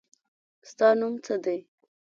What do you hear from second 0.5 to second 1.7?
ستا نوم څه دی؟